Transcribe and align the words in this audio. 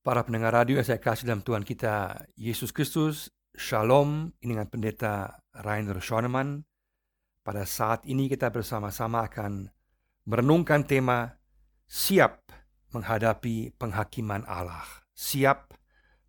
Para 0.00 0.24
pendengar 0.24 0.56
radio 0.56 0.80
yang 0.80 0.88
saya 0.88 0.96
kasih 0.96 1.28
dalam 1.28 1.44
Tuhan 1.44 1.60
kita 1.60 2.24
Yesus 2.32 2.72
Kristus, 2.72 3.28
Shalom, 3.52 4.32
ini 4.40 4.56
dengan 4.56 4.64
pendeta 4.64 5.44
Rainer 5.52 6.00
Schoenemann. 6.00 6.64
Pada 7.44 7.68
saat 7.68 8.08
ini 8.08 8.24
kita 8.24 8.48
bersama-sama 8.48 9.28
akan 9.28 9.68
merenungkan 10.24 10.88
tema 10.88 11.36
Siap 11.84 12.48
menghadapi 12.96 13.76
penghakiman 13.76 14.48
Allah. 14.48 14.88
Siap 15.12 15.76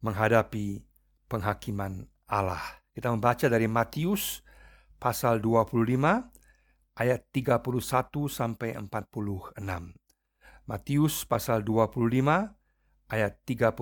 menghadapi 0.04 0.84
penghakiman 1.32 2.12
Allah. 2.28 2.84
Kita 2.92 3.08
membaca 3.08 3.48
dari 3.48 3.72
Matius 3.72 4.44
pasal 5.00 5.40
25 5.40 5.80
ayat 7.00 7.24
31 7.32 7.64
sampai 8.28 8.76
46. 8.76 9.64
Matius 10.68 11.24
pasal 11.24 11.64
25 11.64 12.61
ayat 13.12 13.44
31 13.44 13.76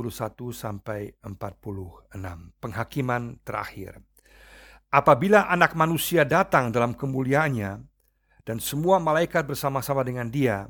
sampai 0.50 1.14
46. 1.22 2.18
Penghakiman 2.58 3.38
terakhir. 3.46 4.02
Apabila 4.90 5.46
anak 5.46 5.78
manusia 5.78 6.26
datang 6.26 6.74
dalam 6.74 6.98
kemuliaannya 6.98 7.72
dan 8.42 8.58
semua 8.58 8.98
malaikat 8.98 9.46
bersama-sama 9.46 10.02
dengan 10.02 10.34
dia, 10.34 10.66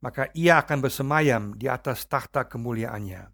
maka 0.00 0.32
ia 0.32 0.64
akan 0.64 0.80
bersemayam 0.80 1.52
di 1.60 1.68
atas 1.68 2.08
takhta 2.08 2.48
kemuliaannya. 2.48 3.28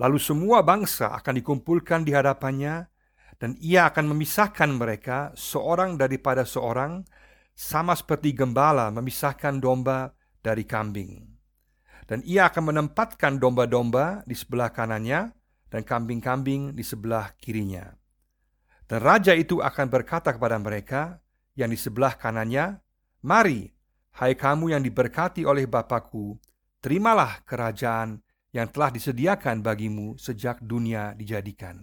Lalu 0.00 0.16
semua 0.16 0.64
bangsa 0.64 1.12
akan 1.12 1.36
dikumpulkan 1.36 2.00
di 2.08 2.16
hadapannya 2.16 2.88
dan 3.36 3.60
ia 3.60 3.92
akan 3.92 4.16
memisahkan 4.16 4.72
mereka 4.72 5.36
seorang 5.36 6.00
daripada 6.00 6.48
seorang 6.48 7.04
sama 7.52 7.92
seperti 7.92 8.32
gembala 8.32 8.88
memisahkan 8.88 9.60
domba 9.60 10.16
dari 10.40 10.64
kambing 10.64 11.31
dan 12.12 12.20
ia 12.28 12.52
akan 12.52 12.76
menempatkan 12.76 13.40
domba-domba 13.40 14.20
di 14.28 14.36
sebelah 14.36 14.68
kanannya 14.68 15.32
dan 15.72 15.80
kambing-kambing 15.80 16.76
di 16.76 16.84
sebelah 16.84 17.32
kirinya. 17.40 17.88
Dan 18.84 19.00
raja 19.00 19.32
itu 19.32 19.64
akan 19.64 19.88
berkata 19.88 20.36
kepada 20.36 20.60
mereka 20.60 21.24
yang 21.56 21.72
di 21.72 21.78
sebelah 21.80 22.12
kanannya, 22.20 22.76
"Mari, 23.24 23.72
hai 24.20 24.36
kamu 24.36 24.76
yang 24.76 24.84
diberkati 24.84 25.48
oleh 25.48 25.64
Bapakku, 25.64 26.36
terimalah 26.84 27.40
kerajaan 27.48 28.20
yang 28.52 28.68
telah 28.68 28.92
disediakan 28.92 29.64
bagimu 29.64 30.20
sejak 30.20 30.60
dunia 30.60 31.16
dijadikan. 31.16 31.80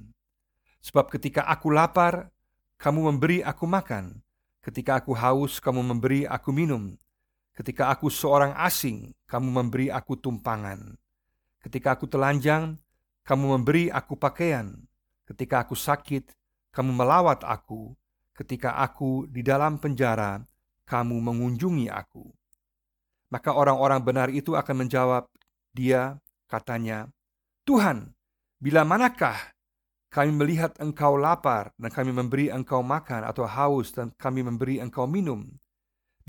Sebab 0.85 1.09
ketika 1.09 1.49
aku 1.49 1.73
lapar, 1.73 2.29
kamu 2.77 3.09
memberi 3.09 3.41
aku 3.41 3.65
makan; 3.65 4.21
ketika 4.61 5.01
aku 5.01 5.17
haus, 5.17 5.57
kamu 5.57 5.81
memberi 5.81 6.29
aku 6.29 6.53
minum; 6.53 6.93
Ketika 7.59 7.91
aku 7.91 8.07
seorang 8.07 8.55
asing, 8.55 9.11
kamu 9.27 9.51
memberi 9.51 9.91
aku 9.91 10.15
tumpangan. 10.15 10.95
Ketika 11.59 11.99
aku 11.99 12.07
telanjang, 12.07 12.79
kamu 13.27 13.59
memberi 13.59 13.91
aku 13.91 14.15
pakaian. 14.15 14.79
Ketika 15.27 15.67
aku 15.67 15.75
sakit, 15.75 16.31
kamu 16.71 16.95
melawat 16.95 17.43
aku. 17.43 17.91
Ketika 18.31 18.79
aku 18.79 19.27
di 19.27 19.43
dalam 19.43 19.75
penjara, 19.75 20.39
kamu 20.87 21.19
mengunjungi 21.19 21.91
aku. 21.91 22.31
Maka 23.27 23.51
orang-orang 23.51 23.99
benar 24.07 24.31
itu 24.31 24.55
akan 24.55 24.87
menjawab, 24.87 25.27
dia 25.75 26.15
katanya, 26.47 27.11
Tuhan, 27.67 28.15
bila 28.55 28.87
manakah 28.87 29.35
kami 30.07 30.31
melihat 30.31 30.79
engkau 30.79 31.19
lapar 31.19 31.75
dan 31.75 31.91
kami 31.91 32.15
memberi 32.15 32.47
engkau 32.47 32.79
makan 32.79 33.27
atau 33.27 33.43
haus 33.43 33.91
dan 33.91 34.15
kami 34.15 34.47
memberi 34.47 34.79
engkau 34.79 35.03
minum? 35.11 35.43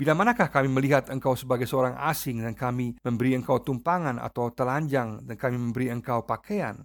Bila 0.01 0.17
manakah 0.17 0.49
kami 0.49 0.65
melihat 0.65 1.13
engkau 1.13 1.37
sebagai 1.37 1.69
seorang 1.69 1.93
asing 1.93 2.41
dan 2.41 2.57
kami 2.57 2.97
memberi 3.05 3.37
engkau 3.37 3.61
tumpangan 3.61 4.17
atau 4.17 4.49
telanjang 4.49 5.21
dan 5.21 5.37
kami 5.37 5.61
memberi 5.61 5.93
engkau 5.93 6.25
pakaian? 6.25 6.81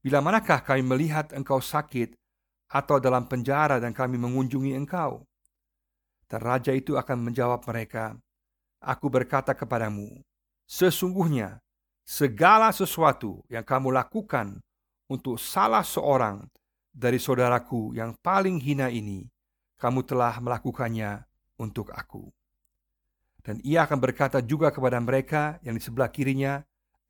Bila 0.00 0.24
manakah 0.24 0.64
kami 0.64 0.80
melihat 0.80 1.28
engkau 1.36 1.60
sakit 1.60 2.16
atau 2.72 2.96
dalam 2.96 3.28
penjara 3.28 3.76
dan 3.76 3.92
kami 3.92 4.16
mengunjungi 4.16 4.72
engkau? 4.72 5.28
Dan 6.24 6.40
raja 6.40 6.72
itu 6.72 6.96
akan 6.96 7.20
menjawab 7.20 7.68
mereka, 7.68 8.16
Aku 8.80 9.12
berkata 9.12 9.52
kepadamu, 9.52 10.08
sesungguhnya 10.64 11.60
segala 12.08 12.72
sesuatu 12.72 13.44
yang 13.52 13.60
kamu 13.60 13.92
lakukan 13.92 14.56
untuk 15.04 15.36
salah 15.36 15.84
seorang 15.84 16.48
dari 16.96 17.20
saudaraku 17.20 17.92
yang 17.92 18.16
paling 18.24 18.56
hina 18.56 18.88
ini, 18.88 19.28
kamu 19.76 20.00
telah 20.08 20.40
melakukannya 20.40 21.28
untuk 21.58 21.92
aku. 21.92 22.28
Dan 23.42 23.58
ia 23.66 23.84
akan 23.84 23.98
berkata 23.98 24.38
juga 24.38 24.70
kepada 24.70 25.02
mereka 25.02 25.58
yang 25.66 25.74
di 25.74 25.82
sebelah 25.82 26.08
kirinya, 26.08 26.62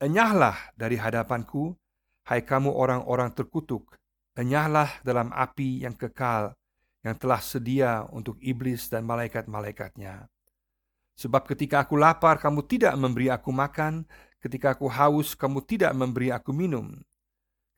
Enyahlah 0.03 0.75
dari 0.75 0.99
hadapanku, 0.99 1.79
hai 2.27 2.43
kamu 2.43 2.75
orang-orang 2.75 3.31
terkutuk, 3.39 3.95
enyahlah 4.35 4.99
dalam 5.07 5.31
api 5.31 5.87
yang 5.87 5.95
kekal 5.95 6.59
yang 7.07 7.15
telah 7.15 7.39
sedia 7.39 8.03
untuk 8.11 8.35
iblis 8.43 8.91
dan 8.91 9.07
malaikat-malaikatnya. 9.07 10.27
Sebab 11.15 11.47
ketika 11.47 11.87
aku 11.87 11.95
lapar, 11.95 12.43
kamu 12.43 12.67
tidak 12.67 12.99
memberi 12.99 13.31
aku 13.31 13.55
makan, 13.55 14.03
ketika 14.43 14.75
aku 14.75 14.91
haus, 14.91 15.39
kamu 15.39 15.63
tidak 15.63 15.95
memberi 15.95 16.35
aku 16.35 16.51
minum. 16.51 16.99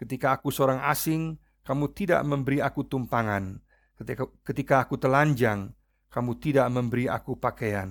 Ketika 0.00 0.40
aku 0.40 0.48
seorang 0.48 0.80
asing, 0.80 1.36
kamu 1.60 1.92
tidak 1.92 2.24
memberi 2.24 2.64
aku 2.64 2.88
tumpangan. 2.88 3.60
Ketika, 4.00 4.24
ketika 4.48 4.74
aku 4.88 4.96
telanjang, 4.96 5.76
kamu 6.14 6.38
tidak 6.38 6.70
memberi 6.70 7.10
aku 7.10 7.34
pakaian. 7.34 7.90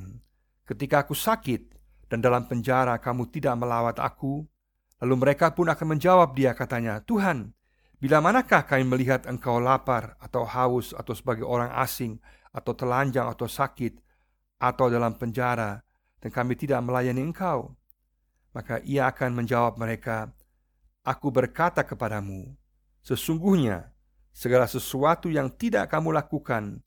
Ketika 0.64 1.04
aku 1.04 1.12
sakit 1.12 1.76
dan 2.08 2.24
dalam 2.24 2.48
penjara, 2.48 2.96
kamu 2.96 3.28
tidak 3.28 3.60
melawat 3.60 4.00
aku. 4.00 4.48
Lalu 5.04 5.16
mereka 5.20 5.52
pun 5.52 5.68
akan 5.68 6.00
menjawab 6.00 6.32
dia 6.32 6.56
katanya, 6.56 7.04
Tuhan, 7.04 7.52
bila 8.00 8.24
manakah 8.24 8.64
kami 8.64 8.88
melihat 8.88 9.28
engkau 9.28 9.60
lapar 9.60 10.16
atau 10.24 10.48
haus 10.48 10.96
atau 10.96 11.12
sebagai 11.12 11.44
orang 11.44 11.76
asing 11.76 12.16
atau 12.56 12.72
telanjang 12.72 13.28
atau 13.28 13.44
sakit 13.44 14.00
atau 14.56 14.88
dalam 14.88 15.20
penjara 15.20 15.84
dan 16.24 16.32
kami 16.32 16.56
tidak 16.56 16.80
melayani 16.80 17.20
engkau? 17.20 17.76
Maka 18.56 18.80
ia 18.88 19.12
akan 19.12 19.44
menjawab 19.44 19.76
mereka, 19.76 20.32
Aku 21.04 21.28
berkata 21.28 21.84
kepadamu, 21.84 22.56
sesungguhnya 23.04 23.92
segala 24.32 24.64
sesuatu 24.72 25.28
yang 25.28 25.52
tidak 25.52 25.92
kamu 25.92 26.16
lakukan 26.16 26.80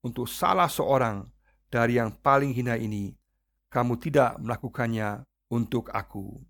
untuk 0.00 0.26
salah 0.28 0.68
seorang 0.68 1.28
dari 1.70 2.00
yang 2.00 2.10
paling 2.10 2.50
hina 2.56 2.74
ini, 2.76 3.12
kamu 3.70 3.96
tidak 4.02 4.40
melakukannya 4.40 5.22
untuk 5.52 5.92
aku. 5.92 6.40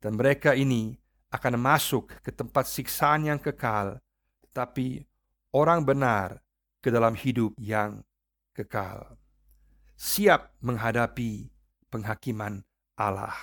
Dan 0.00 0.16
mereka 0.16 0.56
ini 0.56 0.96
akan 1.30 1.60
masuk 1.60 2.20
ke 2.24 2.30
tempat 2.32 2.66
siksaan 2.66 3.28
yang 3.28 3.38
kekal, 3.38 4.00
tetapi 4.48 5.04
orang 5.52 5.84
benar 5.84 6.40
ke 6.80 6.88
dalam 6.88 7.12
hidup 7.14 7.52
yang 7.60 8.00
kekal. 8.56 9.16
Siap 10.00 10.56
menghadapi 10.64 11.52
penghakiman 11.92 12.64
Allah. 12.96 13.36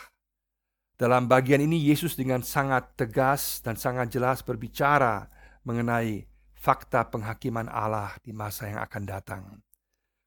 Dalam 0.98 1.30
bagian 1.30 1.62
ini 1.62 1.78
Yesus 1.78 2.18
dengan 2.18 2.42
sangat 2.42 2.98
tegas 2.98 3.62
dan 3.62 3.78
sangat 3.78 4.10
jelas 4.10 4.42
berbicara 4.42 5.30
mengenai 5.62 6.26
fakta 6.58 7.06
penghakiman 7.08 7.70
Allah 7.70 8.18
di 8.26 8.34
masa 8.34 8.68
yang 8.68 8.82
akan 8.82 9.04
datang. 9.06 9.42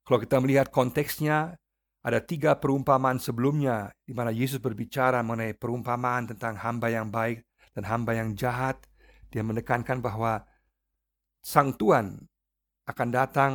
Kalau 0.06 0.18
kita 0.22 0.38
melihat 0.38 0.70
konteksnya, 0.70 1.58
ada 2.00 2.18
tiga 2.24 2.56
perumpamaan 2.56 3.20
sebelumnya 3.20 3.92
di 4.08 4.16
mana 4.16 4.32
Yesus 4.32 4.62
berbicara 4.62 5.20
mengenai 5.20 5.52
perumpamaan 5.52 6.32
tentang 6.32 6.56
hamba 6.56 6.88
yang 6.88 7.12
baik 7.12 7.44
dan 7.76 7.84
hamba 7.84 8.16
yang 8.16 8.32
jahat. 8.32 8.80
Dia 9.28 9.44
menekankan 9.44 10.00
bahwa 10.00 10.42
Sang 11.40 11.76
Tuhan 11.76 12.20
akan 12.88 13.08
datang 13.12 13.52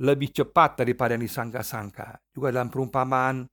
lebih 0.00 0.32
cepat 0.32 0.80
daripada 0.80 1.14
yang 1.18 1.26
disangka-sangka. 1.26 2.16
Juga 2.32 2.54
dalam 2.54 2.72
perumpamaan 2.72 3.44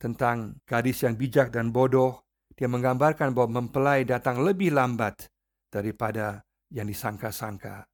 tentang 0.00 0.58
gadis 0.66 1.06
yang 1.06 1.14
bijak 1.14 1.54
dan 1.54 1.70
bodoh, 1.70 2.26
dia 2.58 2.66
menggambarkan 2.66 3.30
bahwa 3.30 3.62
mempelai 3.62 4.02
datang 4.02 4.42
lebih 4.42 4.74
lambat 4.74 5.30
daripada 5.70 6.42
yang 6.74 6.90
disangka-sangka. 6.90 7.91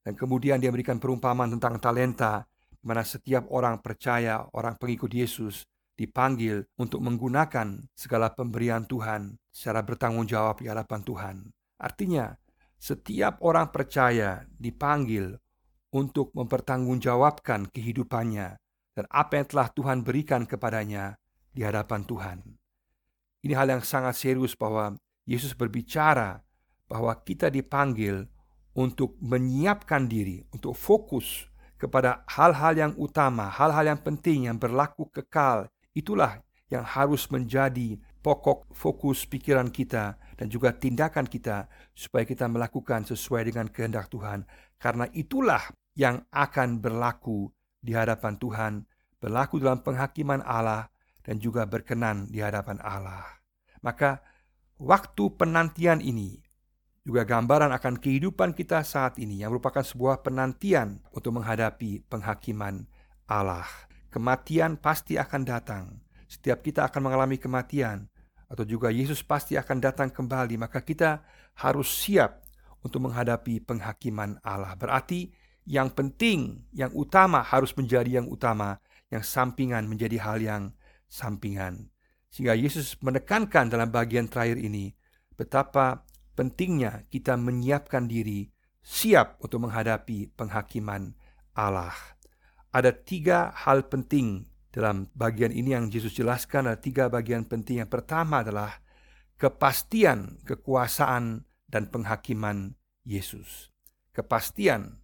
Dan 0.00 0.16
kemudian 0.16 0.58
dia 0.58 0.72
memberikan 0.72 0.96
perumpamaan 0.96 1.52
tentang 1.56 1.76
talenta, 1.76 2.48
di 2.72 2.84
mana 2.88 3.04
setiap 3.04 3.48
orang 3.52 3.84
percaya, 3.84 4.48
orang 4.56 4.80
pengikut 4.80 5.12
Yesus, 5.12 5.68
dipanggil 6.00 6.64
untuk 6.80 7.04
menggunakan 7.04 7.84
segala 7.92 8.32
pemberian 8.32 8.88
Tuhan 8.88 9.36
secara 9.52 9.84
bertanggung 9.84 10.24
jawab 10.24 10.64
di 10.64 10.72
hadapan 10.72 11.00
Tuhan. 11.04 11.36
Artinya, 11.76 12.32
setiap 12.80 13.44
orang 13.44 13.68
percaya 13.68 14.48
dipanggil 14.56 15.36
untuk 15.92 16.32
mempertanggungjawabkan 16.32 17.68
kehidupannya 17.68 18.56
dan 18.96 19.04
apa 19.12 19.32
yang 19.36 19.46
telah 19.52 19.68
Tuhan 19.68 20.00
berikan 20.00 20.48
kepadanya 20.48 21.20
di 21.52 21.60
hadapan 21.60 22.00
Tuhan. 22.08 22.38
Ini 23.44 23.52
hal 23.52 23.68
yang 23.76 23.84
sangat 23.84 24.16
serius 24.16 24.56
bahwa 24.56 24.96
Yesus 25.28 25.52
berbicara 25.52 26.40
bahwa 26.88 27.12
kita 27.20 27.52
dipanggil 27.52 28.24
untuk 28.80 29.20
menyiapkan 29.20 30.08
diri, 30.08 30.40
untuk 30.56 30.72
fokus 30.72 31.44
kepada 31.76 32.24
hal-hal 32.32 32.72
yang 32.72 32.92
utama, 32.96 33.52
hal-hal 33.52 33.92
yang 33.92 34.00
penting 34.00 34.48
yang 34.48 34.56
berlaku 34.56 35.04
kekal. 35.12 35.68
Itulah 35.92 36.40
yang 36.72 36.86
harus 36.86 37.28
menjadi 37.28 38.00
pokok 38.24 38.72
fokus 38.72 39.28
pikiran 39.28 39.68
kita 39.68 40.16
dan 40.40 40.46
juga 40.48 40.72
tindakan 40.72 41.28
kita 41.28 41.68
supaya 41.92 42.24
kita 42.24 42.48
melakukan 42.48 43.04
sesuai 43.04 43.52
dengan 43.52 43.68
kehendak 43.68 44.08
Tuhan. 44.08 44.48
Karena 44.80 45.04
itulah 45.12 45.60
yang 45.92 46.24
akan 46.32 46.80
berlaku 46.80 47.52
di 47.80 47.92
hadapan 47.92 48.40
Tuhan, 48.40 48.72
berlaku 49.20 49.60
dalam 49.60 49.84
penghakiman 49.84 50.40
Allah 50.40 50.88
dan 51.20 51.36
juga 51.36 51.68
berkenan 51.68 52.32
di 52.32 52.40
hadapan 52.40 52.80
Allah. 52.80 53.28
Maka 53.84 54.24
waktu 54.80 55.36
penantian 55.36 56.00
ini 56.00 56.40
juga 57.00 57.24
gambaran 57.24 57.72
akan 57.72 57.96
kehidupan 57.96 58.52
kita 58.52 58.84
saat 58.84 59.16
ini 59.16 59.40
yang 59.40 59.56
merupakan 59.56 59.80
sebuah 59.80 60.20
penantian 60.20 61.00
untuk 61.16 61.40
menghadapi 61.40 62.04
penghakiman 62.06 62.84
Allah. 63.24 63.68
Kematian 64.12 64.76
pasti 64.76 65.16
akan 65.16 65.42
datang. 65.46 65.84
Setiap 66.28 66.60
kita 66.60 66.86
akan 66.86 67.10
mengalami 67.10 67.40
kematian 67.40 68.06
atau 68.50 68.66
juga 68.66 68.90
Yesus 68.90 69.22
pasti 69.22 69.54
akan 69.54 69.78
datang 69.78 70.08
kembali, 70.10 70.58
maka 70.58 70.82
kita 70.82 71.22
harus 71.58 71.88
siap 71.88 72.42
untuk 72.82 73.06
menghadapi 73.06 73.62
penghakiman 73.62 74.36
Allah. 74.42 74.74
Berarti 74.74 75.30
yang 75.64 75.88
penting, 75.94 76.66
yang 76.74 76.90
utama 76.92 77.40
harus 77.46 77.70
menjadi 77.78 78.20
yang 78.20 78.26
utama, 78.26 78.82
yang 79.08 79.22
sampingan 79.22 79.86
menjadi 79.86 80.18
hal 80.18 80.38
yang 80.42 80.62
sampingan. 81.06 81.88
Sehingga 82.30 82.54
Yesus 82.54 82.98
menekankan 83.02 83.70
dalam 83.70 83.90
bagian 83.90 84.26
terakhir 84.30 84.58
ini 84.58 84.94
betapa 85.34 86.06
pentingnya 86.40 87.04
kita 87.12 87.36
menyiapkan 87.36 88.08
diri 88.08 88.48
siap 88.80 89.36
untuk 89.44 89.68
menghadapi 89.68 90.32
penghakiman 90.32 91.12
Allah. 91.52 91.92
Ada 92.72 92.96
tiga 92.96 93.52
hal 93.52 93.92
penting 93.92 94.48
dalam 94.72 95.12
bagian 95.12 95.52
ini 95.52 95.76
yang 95.76 95.92
Yesus 95.92 96.16
jelaskan 96.16 96.72
ada 96.72 96.80
tiga 96.80 97.12
bagian 97.12 97.44
penting. 97.44 97.84
Yang 97.84 97.92
pertama 97.92 98.40
adalah 98.40 98.80
kepastian 99.36 100.40
kekuasaan 100.48 101.44
dan 101.68 101.92
penghakiman 101.92 102.72
Yesus. 103.04 103.68
Kepastian 104.16 104.96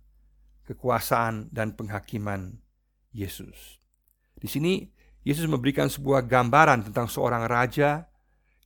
kekuasaan 0.64 1.52
dan 1.52 1.76
penghakiman 1.76 2.64
Yesus. 3.12 3.76
Di 4.40 4.48
sini 4.48 4.88
Yesus 5.20 5.44
memberikan 5.52 5.92
sebuah 5.92 6.24
gambaran 6.24 6.88
tentang 6.88 7.12
seorang 7.12 7.44
raja 7.44 8.08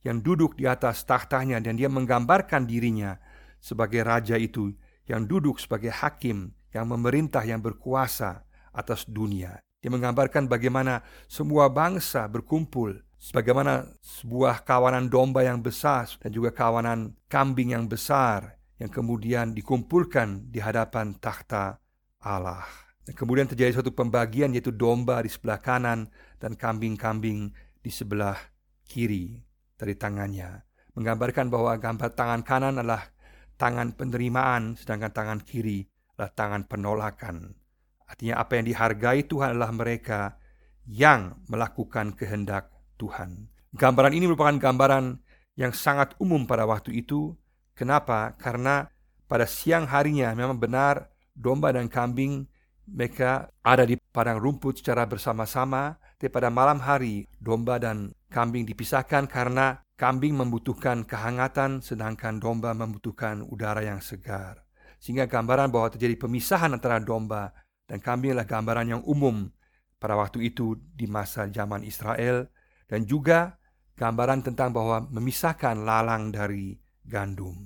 yang 0.01 0.21
duduk 0.21 0.57
di 0.57 0.65
atas 0.65 1.05
tahtanya 1.05 1.61
dan 1.61 1.77
dia 1.77 1.89
menggambarkan 1.89 2.65
dirinya 2.65 3.17
sebagai 3.61 4.01
raja 4.01 4.37
itu 4.37 4.73
yang 5.05 5.29
duduk 5.29 5.61
sebagai 5.61 5.93
hakim 5.93 6.53
yang 6.73 6.89
memerintah 6.89 7.45
yang 7.45 7.61
berkuasa 7.61 8.45
atas 8.73 9.05
dunia. 9.05 9.61
Dia 9.81 9.89
menggambarkan 9.89 10.45
bagaimana 10.45 11.01
semua 11.25 11.69
bangsa 11.69 12.29
berkumpul, 12.29 13.01
sebagaimana 13.17 13.89
sebuah 14.01 14.61
kawanan 14.65 15.09
domba 15.09 15.41
yang 15.45 15.61
besar 15.61 16.05
dan 16.21 16.29
juga 16.29 16.53
kawanan 16.53 17.17
kambing 17.29 17.73
yang 17.73 17.85
besar 17.89 18.57
yang 18.81 18.89
kemudian 18.89 19.53
dikumpulkan 19.53 20.49
di 20.49 20.57
hadapan 20.61 21.17
takhta 21.17 21.77
Allah. 22.21 22.65
Dan 23.01 23.17
kemudian 23.17 23.49
terjadi 23.49 23.73
suatu 23.73 23.93
pembagian 23.93 24.53
yaitu 24.53 24.69
domba 24.69 25.21
di 25.25 25.29
sebelah 25.29 25.57
kanan 25.57 26.09
dan 26.37 26.53
kambing-kambing 26.53 27.49
di 27.81 27.89
sebelah 27.89 28.37
kiri 28.85 29.50
dari 29.81 29.97
tangannya. 29.97 30.61
Menggambarkan 30.93 31.49
bahwa 31.49 31.73
gambar 31.81 32.09
tangan 32.13 32.41
kanan 32.45 32.77
adalah 32.77 33.09
tangan 33.57 33.97
penerimaan 33.97 34.77
sedangkan 34.77 35.09
tangan 35.09 35.39
kiri 35.41 35.89
adalah 36.13 36.31
tangan 36.37 36.61
penolakan. 36.69 37.57
Artinya 38.05 38.37
apa 38.37 38.61
yang 38.61 38.65
dihargai 38.69 39.25
Tuhan 39.25 39.57
adalah 39.57 39.73
mereka 39.73 40.37
yang 40.85 41.41
melakukan 41.49 42.13
kehendak 42.13 42.69
Tuhan. 43.01 43.49
Gambaran 43.73 44.13
ini 44.13 44.27
merupakan 44.27 44.53
gambaran 44.53 45.17
yang 45.55 45.71
sangat 45.71 46.13
umum 46.19 46.43
pada 46.43 46.67
waktu 46.67 46.91
itu. 46.91 47.33
Kenapa? 47.71 48.35
Karena 48.35 48.85
pada 49.25 49.47
siang 49.47 49.87
harinya 49.87 50.35
memang 50.35 50.59
benar 50.59 51.07
domba 51.31 51.71
dan 51.71 51.87
kambing 51.87 52.43
mereka 52.83 53.47
ada 53.63 53.87
di 53.87 53.95
padang 53.95 54.43
rumput 54.43 54.83
secara 54.83 55.07
bersama-sama. 55.07 55.95
Tapi 56.21 56.29
pada 56.29 56.53
malam 56.53 56.77
hari 56.77 57.25
domba 57.41 57.81
dan 57.81 58.13
kambing 58.29 58.61
dipisahkan 58.69 59.25
karena 59.25 59.81
kambing 59.97 60.37
membutuhkan 60.37 61.01
kehangatan 61.01 61.81
sedangkan 61.81 62.37
domba 62.37 62.77
membutuhkan 62.77 63.41
udara 63.41 63.81
yang 63.81 63.97
segar. 64.05 64.61
Sehingga 65.01 65.25
gambaran 65.25 65.73
bahwa 65.73 65.89
terjadi 65.89 66.21
pemisahan 66.21 66.77
antara 66.77 67.01
domba 67.01 67.49
dan 67.89 67.97
kambing 67.97 68.37
adalah 68.37 68.45
gambaran 68.45 68.93
yang 68.93 69.01
umum 69.01 69.49
pada 69.97 70.13
waktu 70.13 70.45
itu 70.53 70.77
di 70.93 71.09
masa 71.09 71.49
zaman 71.49 71.81
Israel 71.81 72.45
dan 72.85 73.01
juga 73.09 73.57
gambaran 73.97 74.45
tentang 74.45 74.77
bahwa 74.77 75.09
memisahkan 75.09 75.73
lalang 75.73 76.29
dari 76.29 76.77
gandum. 77.01 77.65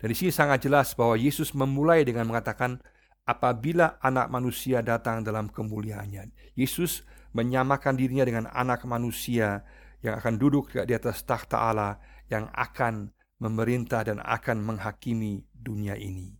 Dan 0.00 0.08
di 0.08 0.16
sini 0.16 0.32
sangat 0.32 0.64
jelas 0.64 0.96
bahwa 0.96 1.12
Yesus 1.12 1.52
memulai 1.52 2.08
dengan 2.08 2.24
mengatakan 2.24 2.80
apabila 3.28 4.00
anak 4.00 4.32
manusia 4.32 4.80
datang 4.80 5.20
dalam 5.20 5.52
kemuliaannya. 5.52 6.56
Yesus 6.56 7.04
menyamakan 7.32 7.94
dirinya 7.94 8.26
dengan 8.26 8.46
anak 8.50 8.86
manusia 8.86 9.62
yang 10.00 10.16
akan 10.18 10.40
duduk 10.40 10.72
di 10.72 10.92
atas 10.96 11.22
takhta 11.22 11.60
Allah 11.60 12.00
yang 12.32 12.48
akan 12.54 13.12
memerintah 13.40 14.04
dan 14.04 14.20
akan 14.20 14.60
menghakimi 14.64 15.44
dunia 15.52 15.96
ini. 15.96 16.36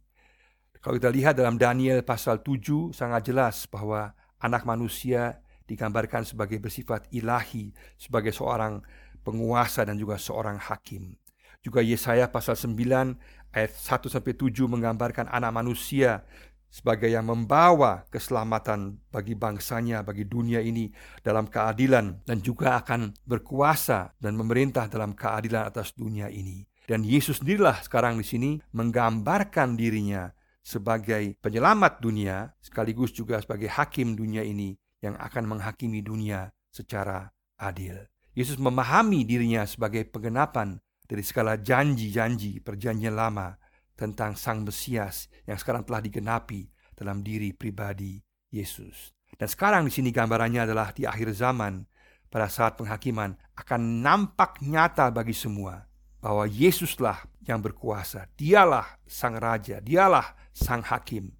Kalau 0.80 0.96
kita 0.96 1.12
lihat 1.12 1.36
dalam 1.36 1.60
Daniel 1.60 2.00
pasal 2.00 2.40
7 2.40 2.96
sangat 2.96 3.28
jelas 3.28 3.68
bahwa 3.68 4.16
anak 4.40 4.64
manusia 4.64 5.44
digambarkan 5.68 6.24
sebagai 6.24 6.56
bersifat 6.56 7.04
ilahi, 7.12 7.70
sebagai 8.00 8.32
seorang 8.32 8.80
penguasa 9.20 9.84
dan 9.84 10.00
juga 10.00 10.16
seorang 10.16 10.56
hakim. 10.56 11.20
Juga 11.60 11.84
Yesaya 11.84 12.32
pasal 12.32 12.56
9 12.56 13.52
ayat 13.52 13.72
1 13.76 14.08
sampai 14.08 14.32
7 14.32 14.64
menggambarkan 14.64 15.28
anak 15.28 15.52
manusia 15.52 16.24
sebagai 16.70 17.10
yang 17.10 17.26
membawa 17.26 18.06
keselamatan 18.08 19.02
bagi 19.10 19.34
bangsanya, 19.34 20.06
bagi 20.06 20.24
dunia 20.24 20.62
ini 20.62 20.88
dalam 21.20 21.50
keadilan 21.50 22.22
dan 22.22 22.38
juga 22.38 22.78
akan 22.78 23.10
berkuasa 23.26 24.14
dan 24.22 24.38
memerintah 24.38 24.86
dalam 24.86 25.12
keadilan 25.12 25.66
atas 25.66 25.92
dunia 25.92 26.30
ini. 26.30 26.62
Dan 26.86 27.02
Yesus 27.02 27.42
sendirilah 27.42 27.82
sekarang 27.82 28.18
di 28.18 28.26
sini 28.26 28.50
menggambarkan 28.72 29.74
dirinya 29.74 30.30
sebagai 30.62 31.34
penyelamat 31.42 31.98
dunia 31.98 32.54
sekaligus 32.62 33.10
juga 33.10 33.42
sebagai 33.42 33.66
hakim 33.70 34.14
dunia 34.14 34.46
ini 34.46 34.78
yang 35.02 35.18
akan 35.18 35.50
menghakimi 35.50 36.00
dunia 36.00 36.54
secara 36.70 37.26
adil. 37.58 37.98
Yesus 38.30 38.56
memahami 38.62 39.26
dirinya 39.26 39.66
sebagai 39.66 40.06
penggenapan 40.06 40.78
dari 41.10 41.26
segala 41.26 41.58
janji-janji 41.58 42.62
perjanjian 42.62 43.18
lama 43.18 43.58
tentang 44.00 44.32
Sang 44.32 44.64
Mesias 44.64 45.28
yang 45.44 45.60
sekarang 45.60 45.84
telah 45.84 46.00
digenapi 46.00 46.72
dalam 46.96 47.20
diri 47.20 47.52
pribadi 47.52 48.16
Yesus. 48.48 49.12
Dan 49.36 49.46
sekarang 49.46 49.84
di 49.84 49.92
sini 49.92 50.08
gambarannya 50.08 50.64
adalah 50.64 50.96
di 50.96 51.04
akhir 51.04 51.36
zaman 51.36 51.84
pada 52.32 52.48
saat 52.48 52.80
penghakiman 52.80 53.36
akan 53.60 54.00
nampak 54.00 54.64
nyata 54.64 55.12
bagi 55.12 55.36
semua 55.36 55.84
bahwa 56.20 56.44
Yesuslah 56.44 57.24
yang 57.44 57.60
berkuasa. 57.64 58.28
Dialah 58.36 59.00
sang 59.08 59.40
raja, 59.40 59.80
dialah 59.80 60.36
sang 60.52 60.84
hakim. 60.84 61.32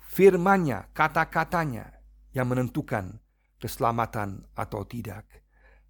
Firmannya, 0.00 0.92
kata-katanya 0.92 2.00
yang 2.36 2.50
menentukan 2.50 3.18
keselamatan 3.56 4.44
atau 4.52 4.84
tidak. 4.84 5.24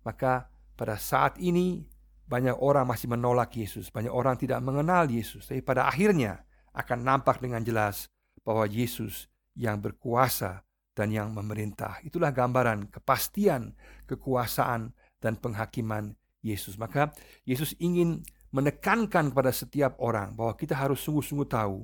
Maka 0.06 0.48
pada 0.78 0.96
saat 0.96 1.36
ini 1.42 1.89
banyak 2.30 2.54
orang 2.62 2.86
masih 2.86 3.10
menolak 3.10 3.50
Yesus, 3.58 3.90
banyak 3.90 4.14
orang 4.14 4.38
tidak 4.38 4.62
mengenal 4.62 5.10
Yesus. 5.10 5.50
Tapi 5.50 5.66
pada 5.66 5.90
akhirnya 5.90 6.46
akan 6.70 7.02
nampak 7.02 7.42
dengan 7.42 7.66
jelas 7.66 8.06
bahwa 8.46 8.70
Yesus 8.70 9.26
yang 9.58 9.82
berkuasa 9.82 10.62
dan 10.94 11.10
yang 11.10 11.34
memerintah. 11.34 11.98
Itulah 12.06 12.30
gambaran 12.30 12.86
kepastian, 12.94 13.74
kekuasaan, 14.06 14.94
dan 15.18 15.34
penghakiman 15.36 16.14
Yesus. 16.40 16.78
Maka 16.78 17.10
Yesus 17.42 17.74
ingin 17.82 18.22
menekankan 18.54 19.34
kepada 19.34 19.50
setiap 19.50 19.98
orang 19.98 20.32
bahwa 20.38 20.54
kita 20.54 20.78
harus 20.78 21.02
sungguh-sungguh 21.02 21.50
tahu 21.50 21.82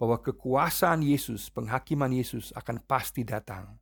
bahwa 0.00 0.18
kekuasaan 0.18 1.04
Yesus, 1.04 1.46
penghakiman 1.52 2.10
Yesus 2.10 2.50
akan 2.58 2.82
pasti 2.82 3.22
datang. 3.22 3.78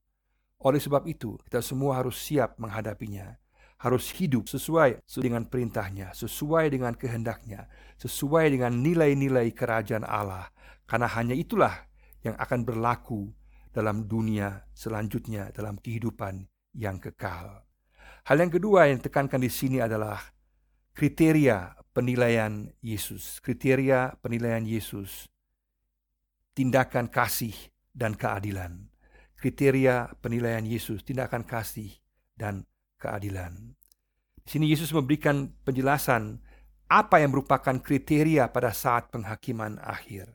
Oleh 0.60 0.76
sebab 0.76 1.08
itu, 1.08 1.40
kita 1.48 1.64
semua 1.64 1.96
harus 1.96 2.20
siap 2.20 2.60
menghadapinya. 2.60 3.32
Harus 3.80 4.12
hidup 4.12 4.44
sesuai 4.44 5.00
dengan 5.08 5.48
perintahnya, 5.48 6.12
sesuai 6.12 6.68
dengan 6.68 6.92
kehendaknya, 6.92 7.64
sesuai 7.96 8.52
dengan 8.52 8.76
nilai-nilai 8.76 9.56
kerajaan 9.56 10.04
Allah. 10.04 10.52
Karena 10.84 11.08
hanya 11.08 11.32
itulah 11.32 11.88
yang 12.20 12.36
akan 12.36 12.60
berlaku 12.68 13.32
dalam 13.72 14.04
dunia 14.04 14.68
selanjutnya, 14.76 15.48
dalam 15.54 15.80
kehidupan 15.80 16.44
yang 16.76 17.00
kekal. 17.00 17.64
Hal 18.28 18.36
yang 18.36 18.52
kedua 18.52 18.90
yang 18.92 19.00
ditekankan 19.00 19.40
di 19.40 19.48
sini 19.48 19.80
adalah 19.80 20.20
kriteria 20.92 21.80
penilaian 21.96 22.68
Yesus, 22.84 23.40
kriteria 23.40 24.20
penilaian 24.20 24.62
Yesus, 24.62 25.26
tindakan 26.52 27.08
kasih 27.08 27.54
dan 27.96 28.14
keadilan. 28.14 28.92
Kriteria 29.40 30.20
penilaian 30.20 30.62
Yesus, 30.68 31.00
tindakan 31.00 31.48
kasih 31.48 31.96
dan 32.36 32.68
keadilan. 33.00 33.69
Sini 34.50 34.66
Yesus 34.66 34.90
memberikan 34.90 35.46
penjelasan 35.62 36.42
apa 36.90 37.22
yang 37.22 37.30
merupakan 37.30 37.70
kriteria 37.70 38.50
pada 38.50 38.74
saat 38.74 39.06
penghakiman 39.14 39.78
akhir. 39.78 40.26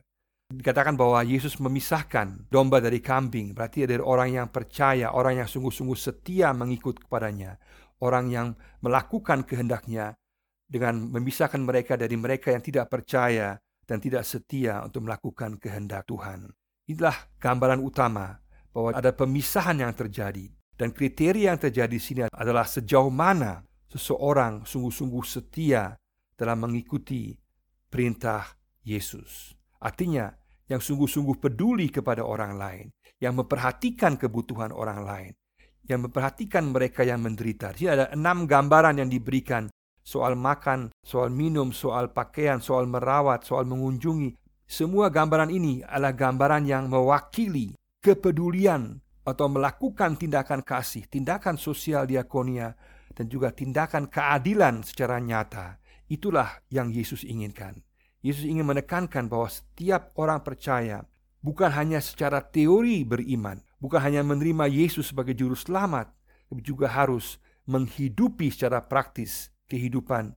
Dikatakan 0.48 0.96
bahwa 0.96 1.20
Yesus 1.20 1.60
memisahkan 1.60 2.48
domba 2.48 2.80
dari 2.80 3.04
kambing, 3.04 3.52
berarti 3.52 3.84
dari 3.84 4.00
orang 4.00 4.32
yang 4.32 4.48
percaya, 4.48 5.12
orang 5.12 5.44
yang 5.44 5.48
sungguh-sungguh 5.52 6.00
setia 6.00 6.56
mengikut 6.56 7.04
kepadanya, 7.04 7.60
orang 8.00 8.32
yang 8.32 8.56
melakukan 8.80 9.44
kehendaknya, 9.44 10.16
dengan 10.64 11.12
memisahkan 11.12 11.60
mereka 11.60 12.00
dari 12.00 12.16
mereka 12.16 12.56
yang 12.56 12.64
tidak 12.64 12.88
percaya 12.88 13.60
dan 13.84 14.00
tidak 14.00 14.24
setia 14.24 14.80
untuk 14.80 15.04
melakukan 15.04 15.60
kehendak 15.60 16.08
Tuhan. 16.08 16.48
Inilah 16.88 17.36
gambaran 17.36 17.84
utama 17.84 18.40
bahwa 18.72 18.96
ada 18.96 19.12
pemisahan 19.12 19.76
yang 19.76 19.92
terjadi. 19.92 20.48
Dan 20.72 20.96
kriteria 20.96 21.52
yang 21.52 21.60
terjadi 21.60 21.92
di 21.92 22.00
sini 22.00 22.20
adalah 22.32 22.64
sejauh 22.64 23.12
mana 23.12 23.60
seseorang 23.96 24.68
sungguh-sungguh 24.68 25.24
setia 25.24 25.96
dalam 26.36 26.68
mengikuti 26.68 27.32
perintah 27.88 28.44
Yesus. 28.84 29.56
Artinya, 29.80 30.30
yang 30.68 30.82
sungguh-sungguh 30.82 31.40
peduli 31.40 31.88
kepada 31.88 32.22
orang 32.22 32.60
lain, 32.60 32.86
yang 33.18 33.38
memperhatikan 33.38 34.20
kebutuhan 34.20 34.70
orang 34.70 35.00
lain, 35.02 35.32
yang 35.86 36.04
memperhatikan 36.04 36.68
mereka 36.68 37.06
yang 37.06 37.22
menderita. 37.22 37.72
Di 37.72 37.88
ada 37.88 38.10
enam 38.12 38.44
gambaran 38.44 39.00
yang 39.00 39.08
diberikan 39.08 39.70
soal 40.02 40.34
makan, 40.34 40.90
soal 41.02 41.30
minum, 41.30 41.70
soal 41.70 42.10
pakaian, 42.10 42.58
soal 42.58 42.86
merawat, 42.86 43.46
soal 43.46 43.66
mengunjungi. 43.66 44.34
Semua 44.66 45.10
gambaran 45.14 45.50
ini 45.54 45.86
adalah 45.86 46.14
gambaran 46.14 46.66
yang 46.66 46.90
mewakili 46.90 47.78
kepedulian 48.02 48.98
atau 49.26 49.46
melakukan 49.50 50.18
tindakan 50.18 50.62
kasih, 50.62 51.06
tindakan 51.06 51.58
sosial 51.58 52.06
diakonia 52.06 52.74
dan 53.16 53.32
juga 53.32 53.48
tindakan 53.50 54.12
keadilan 54.12 54.84
secara 54.84 55.16
nyata. 55.16 55.80
Itulah 56.06 56.60
yang 56.68 56.92
Yesus 56.92 57.24
inginkan. 57.24 57.80
Yesus 58.20 58.44
ingin 58.44 58.68
menekankan 58.68 59.26
bahwa 59.32 59.48
setiap 59.48 60.12
orang 60.20 60.44
percaya 60.44 61.02
bukan 61.40 61.72
hanya 61.72 62.04
secara 62.04 62.44
teori 62.44 63.02
beriman, 63.02 63.58
bukan 63.80 64.02
hanya 64.04 64.20
menerima 64.20 64.68
Yesus 64.68 65.10
sebagai 65.10 65.32
juru 65.32 65.56
selamat, 65.56 66.12
tapi 66.52 66.60
juga 66.60 66.92
harus 66.92 67.40
menghidupi 67.66 68.52
secara 68.52 68.84
praktis 68.84 69.50
kehidupan 69.66 70.36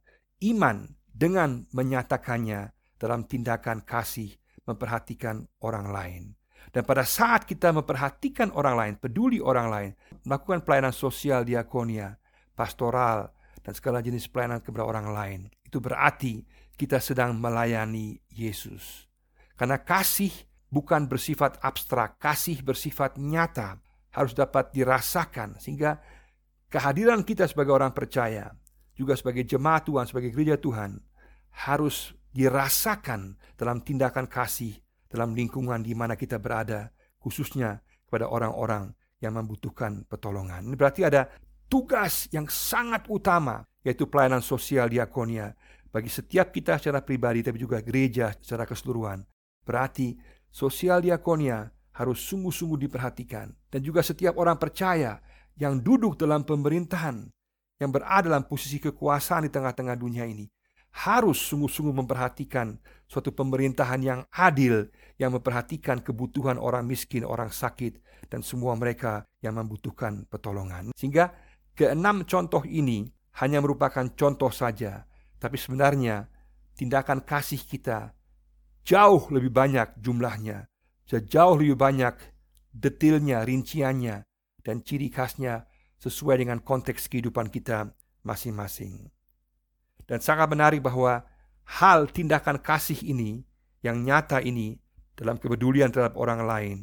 iman 0.53 0.89
dengan 1.09 1.67
menyatakannya 1.75 2.73
dalam 2.97 3.25
tindakan 3.25 3.83
kasih 3.85 4.37
memperhatikan 4.65 5.49
orang 5.65 5.89
lain. 5.89 6.23
Dan 6.69 6.85
pada 6.85 7.01
saat 7.01 7.49
kita 7.49 7.73
memperhatikan 7.73 8.53
orang 8.53 8.75
lain, 8.77 8.93
peduli 9.01 9.41
orang 9.41 9.67
lain, 9.73 9.91
melakukan 10.27 10.61
pelayanan 10.61 10.93
sosial 10.93 11.41
diakonia, 11.41 12.18
pastoral, 12.59 13.31
dan 13.63 13.71
segala 13.71 14.03
jenis 14.03 14.27
pelayanan 14.27 14.59
kepada 14.59 14.83
orang 14.83 15.07
lain. 15.15 15.39
Itu 15.63 15.79
berarti 15.79 16.43
kita 16.75 16.99
sedang 16.99 17.39
melayani 17.39 18.19
Yesus. 18.27 19.07
Karena 19.55 19.79
kasih 19.79 20.31
bukan 20.67 21.07
bersifat 21.07 21.59
abstrak, 21.63 22.19
kasih 22.19 22.59
bersifat 22.59 23.15
nyata, 23.15 23.79
harus 24.11 24.35
dapat 24.35 24.75
dirasakan 24.75 25.55
sehingga 25.61 25.99
kehadiran 26.67 27.23
kita 27.23 27.47
sebagai 27.47 27.75
orang 27.75 27.95
percaya, 27.95 28.51
juga 28.95 29.15
sebagai 29.15 29.47
jemaat 29.47 29.87
Tuhan, 29.87 30.07
sebagai 30.11 30.31
gereja 30.35 30.59
Tuhan, 30.59 30.99
harus 31.67 32.11
dirasakan 32.35 33.39
dalam 33.55 33.79
tindakan 33.83 34.27
kasih 34.27 34.75
dalam 35.09 35.33
lingkungan 35.33 35.81
di 35.81 35.97
mana 35.97 36.13
kita 36.13 36.37
berada, 36.37 36.93
khususnya 37.17 37.81
kepada 38.05 38.29
orang-orang 38.29 38.93
yang 39.19 39.35
membutuhkan 39.35 40.05
pertolongan. 40.05 40.63
Ini 40.69 40.75
berarti 40.77 41.01
ada 41.03 41.27
tugas 41.69 42.27
yang 42.33 42.49
sangat 42.49 43.05
utama 43.07 43.63
yaitu 43.85 44.09
pelayanan 44.09 44.41
sosial 44.43 44.89
diakonia 44.89 45.55
bagi 45.93 46.09
setiap 46.09 46.49
kita 46.49 46.81
secara 46.81 46.99
pribadi 47.05 47.45
tapi 47.45 47.61
juga 47.61 47.79
gereja 47.79 48.33
secara 48.41 48.65
keseluruhan. 48.65 49.23
Berarti 49.63 50.17
sosial 50.49 51.05
diakonia 51.05 51.69
harus 51.93 52.19
sungguh-sungguh 52.25 52.89
diperhatikan 52.89 53.53
dan 53.69 53.79
juga 53.85 54.01
setiap 54.01 54.35
orang 54.41 54.57
percaya 54.57 55.21
yang 55.55 55.77
duduk 55.79 56.17
dalam 56.17 56.41
pemerintahan 56.41 57.29
yang 57.79 57.89
berada 57.93 58.27
dalam 58.27 58.43
posisi 58.43 58.81
kekuasaan 58.81 59.47
di 59.47 59.51
tengah-tengah 59.53 59.95
dunia 59.95 60.27
ini 60.27 60.49
harus 60.89 61.37
sungguh-sungguh 61.47 61.93
memperhatikan 61.93 62.75
suatu 63.05 63.29
pemerintahan 63.29 64.01
yang 64.01 64.21
adil 64.33 64.89
yang 65.21 65.35
memperhatikan 65.35 66.01
kebutuhan 66.01 66.57
orang 66.57 66.87
miskin, 66.87 67.27
orang 67.27 67.53
sakit 67.53 67.99
dan 68.31 68.41
semua 68.41 68.73
mereka 68.73 69.27
yang 69.43 69.57
membutuhkan 69.59 70.25
pertolongan. 70.27 70.91
Sehingga 70.97 71.29
Keenam 71.79 72.27
contoh 72.27 72.67
ini 72.67 73.07
hanya 73.39 73.63
merupakan 73.63 74.03
contoh 74.11 74.51
saja, 74.51 75.07
tapi 75.39 75.55
sebenarnya 75.55 76.27
tindakan 76.75 77.23
kasih 77.23 77.63
kita 77.63 78.11
jauh 78.83 79.23
lebih 79.31 79.47
banyak 79.47 79.95
jumlahnya, 79.95 80.67
jauh 81.07 81.55
lebih 81.55 81.79
banyak 81.79 82.19
detailnya, 82.75 83.47
rinciannya, 83.47 84.27
dan 84.59 84.83
ciri 84.83 85.07
khasnya 85.07 85.71
sesuai 86.03 86.43
dengan 86.43 86.59
konteks 86.59 87.07
kehidupan 87.07 87.47
kita 87.47 87.95
masing-masing. 88.27 89.07
Dan 90.03 90.19
sangat 90.19 90.51
menarik 90.51 90.83
bahwa 90.83 91.23
hal 91.79 92.11
tindakan 92.11 92.59
kasih 92.59 92.99
ini 93.07 93.47
yang 93.79 94.03
nyata 94.03 94.43
ini 94.43 94.75
dalam 95.15 95.39
kepedulian 95.39 95.95
terhadap 95.95 96.19
orang 96.19 96.43
lain 96.43 96.77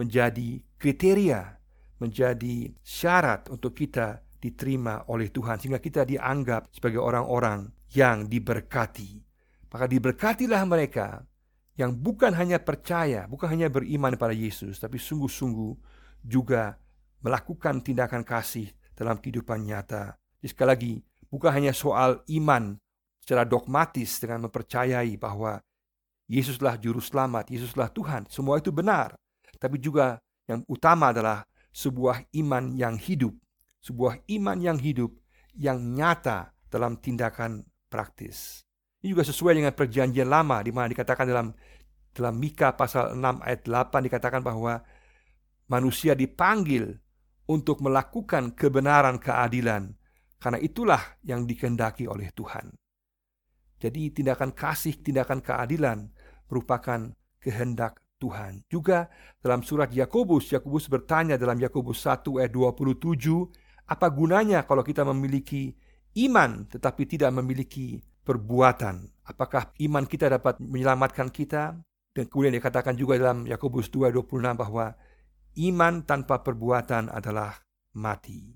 menjadi 0.00 0.64
kriteria, 0.80 1.60
menjadi 2.00 2.72
syarat 2.80 3.52
untuk 3.52 3.76
kita 3.76 4.29
diterima 4.40 5.04
oleh 5.12 5.28
Tuhan 5.28 5.60
sehingga 5.60 5.78
kita 5.78 6.08
dianggap 6.08 6.72
sebagai 6.72 6.98
orang-orang 6.98 7.68
yang 7.92 8.24
diberkati. 8.24 9.20
Maka 9.70 9.86
diberkatilah 9.86 10.64
mereka 10.66 11.22
yang 11.78 11.94
bukan 11.94 12.34
hanya 12.34 12.58
percaya, 12.58 13.28
bukan 13.28 13.52
hanya 13.54 13.68
beriman 13.70 14.16
pada 14.16 14.34
Yesus, 14.34 14.80
tapi 14.82 14.98
sungguh-sungguh 14.98 15.72
juga 16.24 16.74
melakukan 17.22 17.84
tindakan 17.84 18.24
kasih 18.24 18.72
dalam 18.96 19.20
kehidupan 19.20 19.62
nyata. 19.64 20.16
Jadi 20.40 20.48
sekali 20.50 20.68
lagi, 20.68 20.92
bukan 21.28 21.52
hanya 21.52 21.72
soal 21.76 22.24
iman 22.26 22.76
secara 23.22 23.46
dogmatis 23.46 24.18
dengan 24.18 24.48
mempercayai 24.48 25.14
bahwa 25.20 25.60
Yesuslah 26.30 26.78
juru 26.78 27.02
selamat, 27.02 27.50
Yesuslah 27.50 27.90
Tuhan. 27.90 28.26
Semua 28.30 28.62
itu 28.62 28.70
benar. 28.70 29.18
Tapi 29.58 29.82
juga 29.82 30.18
yang 30.46 30.62
utama 30.70 31.10
adalah 31.10 31.42
sebuah 31.70 32.26
iman 32.38 32.74
yang 32.74 32.94
hidup 32.98 33.34
sebuah 33.80 34.28
iman 34.36 34.58
yang 34.60 34.78
hidup 34.80 35.12
yang 35.56 35.80
nyata 35.96 36.52
dalam 36.70 37.00
tindakan 37.00 37.64
praktis. 37.90 38.62
Ini 39.00 39.16
juga 39.16 39.24
sesuai 39.24 39.56
dengan 39.56 39.72
perjanjian 39.72 40.28
lama 40.28 40.60
di 40.60 40.70
mana 40.70 40.92
dikatakan 40.92 41.26
dalam 41.26 41.50
dalam 42.12 42.34
Mika 42.36 42.76
pasal 42.76 43.16
6 43.16 43.46
ayat 43.46 43.60
8 43.64 44.06
dikatakan 44.06 44.42
bahwa 44.44 44.82
manusia 45.70 46.12
dipanggil 46.12 46.98
untuk 47.48 47.80
melakukan 47.82 48.52
kebenaran 48.54 49.16
keadilan 49.18 49.94
karena 50.40 50.58
itulah 50.60 51.00
yang 51.24 51.44
dikehendaki 51.48 52.06
oleh 52.06 52.30
Tuhan. 52.32 52.72
Jadi 53.80 54.12
tindakan 54.12 54.52
kasih, 54.52 55.00
tindakan 55.00 55.40
keadilan 55.40 56.12
merupakan 56.52 57.12
kehendak 57.40 58.04
Tuhan. 58.20 58.60
Juga 58.68 59.08
dalam 59.40 59.64
surat 59.64 59.88
Yakobus, 59.88 60.52
Yakobus 60.52 60.92
bertanya 60.92 61.40
dalam 61.40 61.56
Yakobus 61.56 62.04
1 62.04 62.44
ayat 62.44 62.52
27, 62.52 63.16
apa 63.90 64.06
gunanya 64.06 64.62
kalau 64.62 64.86
kita 64.86 65.02
memiliki 65.02 65.74
iman 66.22 66.70
tetapi 66.70 67.10
tidak 67.10 67.34
memiliki 67.34 67.98
perbuatan? 68.22 69.10
Apakah 69.26 69.74
iman 69.82 70.06
kita 70.06 70.30
dapat 70.30 70.62
menyelamatkan 70.62 71.26
kita? 71.34 71.74
Dan 72.10 72.24
kemudian 72.26 72.54
dikatakan 72.54 72.94
juga 72.94 73.18
dalam 73.18 73.46
Yakobus 73.46 73.90
2:26 73.90 74.54
bahwa 74.54 74.94
iman 75.58 75.94
tanpa 76.06 76.42
perbuatan 76.42 77.10
adalah 77.10 77.58
mati. 77.98 78.54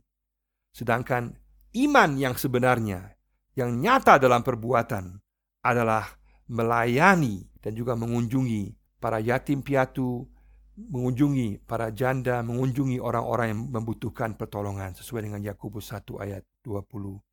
Sedangkan 0.75 1.35
iman 1.75 2.11
yang 2.19 2.35
sebenarnya, 2.39 3.15
yang 3.59 3.79
nyata 3.79 4.19
dalam 4.19 4.43
perbuatan 4.43 5.19
adalah 5.63 6.07
melayani 6.51 7.47
dan 7.63 7.79
juga 7.79 7.95
mengunjungi 7.95 8.99
para 8.99 9.23
yatim 9.23 9.63
piatu, 9.63 10.27
mengunjungi 10.75 11.63
para 11.63 11.95
janda, 11.95 12.43
mengunjungi 12.43 12.99
orang-orang 12.99 13.55
yang 13.55 13.63
membutuhkan 13.71 14.35
pertolongan 14.35 14.95
sesuai 14.99 15.31
dengan 15.31 15.43
Yakobus 15.43 15.95
1 15.95 16.19
ayat 16.19 16.43
27. 16.67 17.31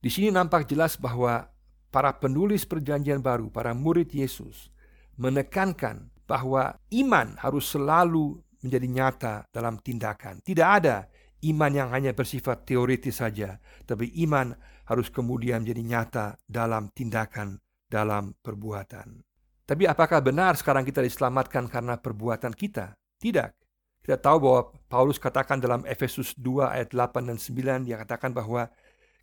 Di 0.00 0.08
sini 0.08 0.32
nampak 0.32 0.64
jelas 0.64 0.96
bahwa 0.96 1.52
para 1.92 2.16
penulis 2.16 2.64
perjanjian 2.64 3.20
baru, 3.20 3.52
para 3.52 3.76
murid 3.76 4.08
Yesus 4.16 4.72
menekankan 5.20 6.08
bahwa 6.24 6.78
iman 6.88 7.36
harus 7.36 7.68
selalu 7.68 8.40
menjadi 8.64 8.88
nyata 8.88 9.34
dalam 9.52 9.76
tindakan. 9.76 10.40
Tidak 10.40 10.68
ada 10.68 11.04
iman 11.44 11.72
yang 11.72 11.88
hanya 11.92 12.16
bersifat 12.16 12.64
teoritis 12.64 13.20
saja, 13.20 13.60
tapi 13.84 14.08
iman 14.24 14.56
harus 14.88 15.12
kemudian 15.12 15.60
menjadi 15.62 15.82
nyata 15.84 16.26
dalam 16.48 16.88
tindakan, 16.92 17.60
dalam 17.88 18.32
perbuatan. 18.40 19.29
Tapi 19.70 19.86
apakah 19.86 20.18
benar 20.18 20.58
sekarang 20.58 20.82
kita 20.82 20.98
diselamatkan 20.98 21.70
karena 21.70 21.94
perbuatan 21.94 22.50
kita? 22.50 22.90
Tidak. 23.22 23.54
Kita 24.02 24.18
tahu 24.18 24.36
bahwa 24.42 24.60
Paulus 24.90 25.22
katakan 25.22 25.62
dalam 25.62 25.86
Efesus 25.86 26.34
2 26.34 26.74
ayat 26.74 26.90
8 26.90 27.30
dan 27.30 27.38
9 27.38 27.86
dia 27.86 27.94
katakan 28.02 28.34
bahwa 28.34 28.66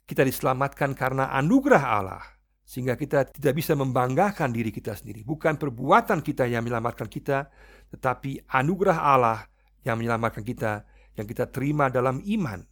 kita 0.07 0.23
diselamatkan 0.23 0.95
karena 0.95 1.27
anugerah 1.35 1.83
Allah. 1.83 2.23
Sehingga 2.63 2.95
kita 2.95 3.27
tidak 3.27 3.59
bisa 3.59 3.75
membanggakan 3.75 4.55
diri 4.55 4.71
kita 4.71 4.95
sendiri. 4.95 5.27
Bukan 5.27 5.59
perbuatan 5.59 6.23
kita 6.23 6.47
yang 6.47 6.63
menyelamatkan 6.63 7.11
kita, 7.11 7.51
tetapi 7.91 8.47
anugerah 8.47 8.97
Allah 9.03 9.43
yang 9.83 9.99
menyelamatkan 9.99 10.47
kita, 10.47 10.87
yang 11.19 11.27
kita 11.27 11.51
terima 11.51 11.91
dalam 11.91 12.23
iman. 12.23 12.63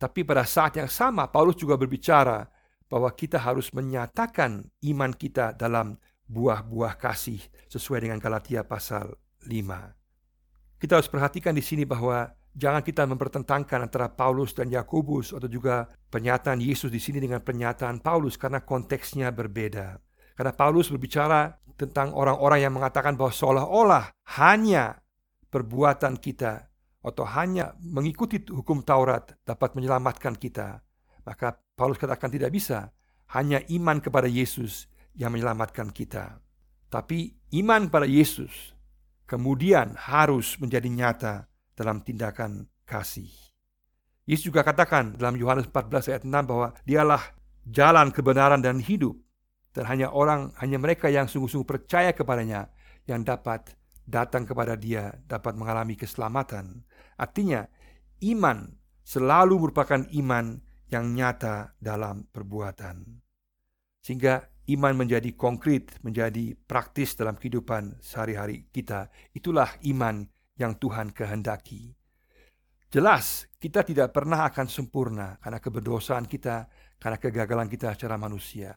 Tapi 0.00 0.24
pada 0.24 0.48
saat 0.48 0.80
yang 0.80 0.88
sama, 0.88 1.28
Paulus 1.28 1.60
juga 1.60 1.76
berbicara 1.76 2.48
bahwa 2.88 3.12
kita 3.12 3.36
harus 3.44 3.68
menyatakan 3.76 4.64
iman 4.88 5.12
kita 5.12 5.52
dalam 5.52 6.00
buah-buah 6.26 6.96
kasih 6.96 7.40
sesuai 7.68 8.08
dengan 8.08 8.20
Galatia 8.20 8.64
pasal 8.64 9.14
5. 9.44 10.80
Kita 10.80 11.00
harus 11.00 11.08
perhatikan 11.08 11.56
di 11.56 11.64
sini 11.64 11.84
bahwa 11.88 12.32
Jangan 12.54 12.86
kita 12.86 13.02
mempertentangkan 13.10 13.90
antara 13.90 14.06
Paulus 14.06 14.54
dan 14.54 14.70
Yakobus 14.70 15.34
atau 15.34 15.50
juga 15.50 15.90
pernyataan 15.90 16.62
Yesus 16.62 16.86
di 16.86 17.02
sini 17.02 17.18
dengan 17.18 17.42
pernyataan 17.42 17.98
Paulus 17.98 18.38
karena 18.38 18.62
konteksnya 18.62 19.34
berbeda. 19.34 19.98
Karena 20.38 20.54
Paulus 20.54 20.86
berbicara 20.86 21.50
tentang 21.74 22.14
orang-orang 22.14 22.62
yang 22.62 22.70
mengatakan 22.78 23.18
bahwa 23.18 23.34
seolah-olah 23.34 24.14
hanya 24.38 25.02
perbuatan 25.50 26.14
kita 26.22 26.70
atau 27.02 27.26
hanya 27.26 27.74
mengikuti 27.82 28.38
hukum 28.46 28.86
Taurat 28.86 29.34
dapat 29.42 29.74
menyelamatkan 29.74 30.38
kita. 30.38 30.78
Maka 31.26 31.58
Paulus 31.74 31.98
katakan 31.98 32.30
tidak 32.30 32.54
bisa. 32.54 32.94
Hanya 33.34 33.66
iman 33.66 33.98
kepada 33.98 34.30
Yesus 34.30 34.86
yang 35.14 35.34
menyelamatkan 35.34 35.90
kita. 35.90 36.38
Tapi 36.90 37.34
iman 37.58 37.90
pada 37.90 38.06
Yesus 38.06 38.74
kemudian 39.26 39.96
harus 39.96 40.58
menjadi 40.60 40.88
nyata 40.90 41.34
dalam 41.74 42.04
tindakan 42.04 42.70
kasih. 42.86 43.30
Yesus 44.24 44.48
juga 44.48 44.64
katakan 44.64 45.18
dalam 45.18 45.36
Yohanes 45.36 45.68
14 45.68 46.10
ayat 46.10 46.22
6 46.24 46.30
bahwa 46.48 46.72
dialah 46.86 47.22
jalan 47.66 48.08
kebenaran 48.12 48.60
dan 48.60 48.80
hidup 48.80 49.16
dan 49.74 49.84
hanya 49.90 50.14
orang 50.14 50.54
hanya 50.62 50.78
mereka 50.78 51.10
yang 51.10 51.26
sungguh-sungguh 51.26 51.66
percaya 51.66 52.14
kepadanya 52.14 52.70
yang 53.10 53.26
dapat 53.26 53.74
datang 54.04 54.46
kepada 54.46 54.78
dia 54.78 55.12
dapat 55.26 55.56
mengalami 55.58 55.96
keselamatan. 55.98 56.84
Artinya 57.18 57.66
iman 58.22 58.70
selalu 59.04 59.68
merupakan 59.68 60.00
iman 60.00 60.62
yang 60.88 61.10
nyata 61.12 61.74
dalam 61.80 62.28
perbuatan. 62.30 63.20
Sehingga 64.04 64.53
iman 64.64 65.04
menjadi 65.04 65.30
konkret, 65.36 66.00
menjadi 66.00 66.56
praktis 66.64 67.12
dalam 67.18 67.36
kehidupan 67.36 68.00
sehari-hari 68.00 68.68
kita. 68.72 69.12
Itulah 69.36 69.76
iman 69.84 70.24
yang 70.56 70.78
Tuhan 70.80 71.12
kehendaki. 71.12 71.92
Jelas, 72.88 73.50
kita 73.58 73.82
tidak 73.82 74.14
pernah 74.14 74.46
akan 74.46 74.70
sempurna 74.70 75.34
karena 75.42 75.58
keberdosaan 75.58 76.30
kita, 76.30 76.70
karena 77.02 77.18
kegagalan 77.18 77.66
kita 77.66 77.92
secara 77.92 78.14
manusia. 78.14 78.72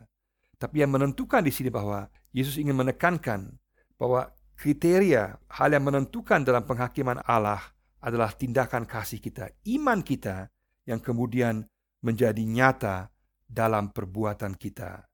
Tapi 0.57 0.81
yang 0.81 0.89
menentukan 0.89 1.45
di 1.45 1.53
sini 1.53 1.69
bahwa 1.69 2.09
Yesus 2.33 2.57
ingin 2.57 2.73
menekankan 2.73 3.53
bahwa 3.93 4.33
kriteria 4.57 5.37
hal 5.53 5.69
yang 5.69 5.85
menentukan 5.85 6.41
dalam 6.41 6.65
penghakiman 6.65 7.21
Allah 7.29 7.61
adalah 8.01 8.33
tindakan 8.33 8.89
kasih 8.89 9.21
kita, 9.21 9.53
iman 9.69 10.01
kita 10.01 10.49
yang 10.89 10.97
kemudian 10.97 11.61
menjadi 12.01 12.41
nyata 12.41 13.13
dalam 13.45 13.93
perbuatan 13.93 14.57
kita. 14.57 15.05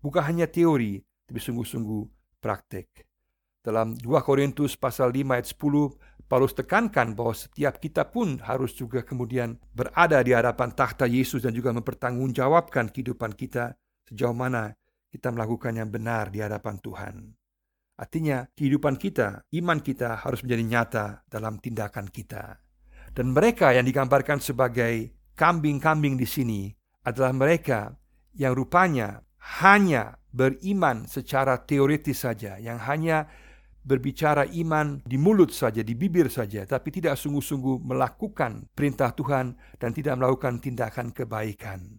Bukan 0.00 0.22
hanya 0.24 0.48
teori, 0.48 1.00
tapi 1.28 1.40
sungguh-sungguh 1.40 2.02
praktek. 2.40 3.04
Dalam 3.60 3.92
2 4.00 4.08
Korintus 4.24 4.72
pasal 4.80 5.12
5 5.12 5.36
ayat 5.36 5.46
10, 5.52 6.24
Paulus 6.24 6.56
tekankan 6.56 7.12
bahwa 7.12 7.34
setiap 7.36 7.76
kita 7.76 8.08
pun 8.08 8.40
harus 8.40 8.72
juga 8.72 9.04
kemudian 9.04 9.60
berada 9.74 10.22
di 10.24 10.32
hadapan 10.32 10.72
tahta 10.72 11.04
Yesus 11.04 11.44
dan 11.44 11.52
juga 11.52 11.74
mempertanggungjawabkan 11.74 12.88
kehidupan 12.94 13.34
kita 13.34 13.74
sejauh 14.08 14.32
mana 14.32 14.72
kita 15.10 15.28
melakukan 15.34 15.74
yang 15.74 15.90
benar 15.90 16.30
di 16.30 16.38
hadapan 16.38 16.78
Tuhan. 16.78 17.14
Artinya, 18.00 18.48
kehidupan 18.56 18.96
kita, 18.96 19.44
iman 19.60 19.78
kita 19.82 20.24
harus 20.24 20.40
menjadi 20.40 20.64
nyata 20.64 21.06
dalam 21.28 21.60
tindakan 21.60 22.08
kita. 22.08 22.56
Dan 23.12 23.34
mereka 23.34 23.74
yang 23.76 23.84
digambarkan 23.84 24.40
sebagai 24.40 25.12
kambing-kambing 25.36 26.16
di 26.16 26.24
sini 26.24 26.70
adalah 27.04 27.34
mereka 27.34 27.92
yang 28.38 28.54
rupanya 28.54 29.20
hanya 29.40 30.20
beriman 30.30 31.08
secara 31.08 31.58
teoritis 31.64 32.22
saja, 32.22 32.60
yang 32.60 32.78
hanya 32.78 33.26
berbicara 33.80 34.44
iman 34.44 35.00
di 35.02 35.16
mulut 35.16 35.50
saja, 35.50 35.80
di 35.80 35.96
bibir 35.96 36.28
saja, 36.28 36.68
tapi 36.68 36.92
tidak 36.92 37.16
sungguh-sungguh 37.16 37.80
melakukan 37.80 38.68
perintah 38.76 39.10
Tuhan 39.16 39.56
dan 39.80 39.90
tidak 39.96 40.20
melakukan 40.20 40.60
tindakan 40.60 41.10
kebaikan. 41.10 41.98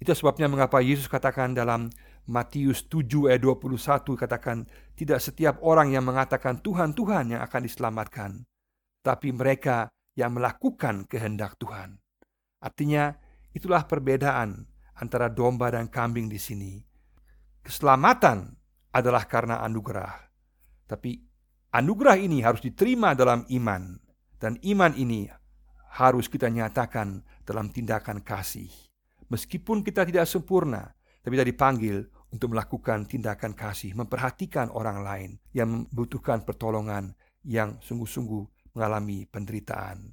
Itu 0.00 0.10
sebabnya 0.16 0.50
mengapa 0.50 0.80
Yesus 0.82 1.06
katakan 1.06 1.54
dalam 1.54 1.92
Matius 2.30 2.86
7 2.88 3.30
ayat 3.30 3.42
21 3.42 4.16
katakan 4.16 4.64
tidak 4.96 5.18
setiap 5.22 5.58
orang 5.62 5.94
yang 5.94 6.04
mengatakan 6.06 6.58
Tuhan 6.60 6.94
Tuhan 6.94 7.36
yang 7.36 7.42
akan 7.44 7.62
diselamatkan, 7.64 8.30
tapi 9.02 9.30
mereka 9.30 9.90
yang 10.18 10.34
melakukan 10.34 11.06
kehendak 11.06 11.56
Tuhan. 11.58 11.98
Artinya 12.60 13.14
itulah 13.50 13.86
perbedaan 13.86 14.69
antara 15.00 15.32
domba 15.32 15.72
dan 15.72 15.88
kambing 15.88 16.28
di 16.28 16.36
sini. 16.36 16.76
Keselamatan 17.64 18.52
adalah 18.92 19.24
karena 19.24 19.64
anugerah 19.64 20.30
tapi 20.90 21.22
anugerah 21.70 22.18
ini 22.18 22.42
harus 22.42 22.58
diterima 22.58 23.14
dalam 23.14 23.46
iman. 23.46 23.94
Dan 24.34 24.58
iman 24.66 24.90
ini 24.98 25.30
harus 25.94 26.26
kita 26.26 26.50
nyatakan 26.50 27.22
dalam 27.46 27.70
tindakan 27.70 28.26
kasih. 28.26 28.66
Meskipun 29.30 29.86
kita 29.86 30.02
tidak 30.02 30.26
sempurna, 30.26 30.90
tapi 31.22 31.38
kita 31.38 31.46
dipanggil 31.46 32.02
untuk 32.34 32.50
melakukan 32.50 33.06
tindakan 33.06 33.54
kasih, 33.54 33.94
memperhatikan 33.94 34.74
orang 34.74 35.06
lain 35.06 35.30
yang 35.54 35.86
membutuhkan 35.86 36.42
pertolongan, 36.42 37.14
yang 37.46 37.78
sungguh-sungguh 37.78 38.74
mengalami 38.74 39.28
penderitaan. 39.30 40.10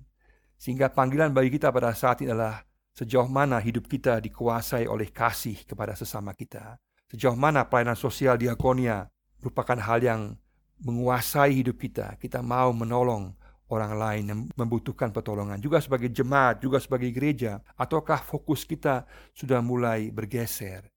Sehingga 0.60 0.94
panggilan 0.94 1.34
bagi 1.34 1.50
kita 1.50 1.74
pada 1.74 1.96
saat 1.98 2.22
ini 2.22 2.30
adalah 2.30 2.62
sejauh 2.98 3.30
mana 3.30 3.62
hidup 3.62 3.86
kita 3.86 4.18
dikuasai 4.18 4.90
oleh 4.90 5.14
kasih 5.14 5.62
kepada 5.70 5.94
sesama 5.94 6.34
kita. 6.34 6.82
Sejauh 7.14 7.38
mana 7.38 7.70
pelayanan 7.70 7.94
sosial 7.94 8.42
diakonia 8.42 9.06
merupakan 9.38 9.78
hal 9.78 10.02
yang 10.02 10.22
menguasai 10.82 11.62
hidup 11.62 11.78
kita. 11.78 12.18
Kita 12.18 12.42
mau 12.42 12.74
menolong 12.74 13.38
orang 13.70 13.94
lain 13.94 14.24
yang 14.26 14.40
membutuhkan 14.58 15.14
pertolongan. 15.14 15.62
Juga 15.62 15.78
sebagai 15.78 16.10
jemaat, 16.10 16.58
juga 16.58 16.82
sebagai 16.82 17.14
gereja. 17.14 17.62
Ataukah 17.78 18.18
fokus 18.18 18.66
kita 18.66 19.06
sudah 19.38 19.62
mulai 19.62 20.10
bergeser? 20.10 20.90